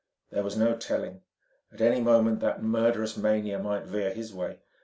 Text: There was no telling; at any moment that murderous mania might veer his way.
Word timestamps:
There 0.31 0.41
was 0.41 0.57
no 0.57 0.75
telling; 0.75 1.21
at 1.71 1.79
any 1.79 2.01
moment 2.01 2.39
that 2.39 2.63
murderous 2.63 3.15
mania 3.17 3.59
might 3.59 3.85
veer 3.85 4.09
his 4.11 4.33
way. 4.33 4.57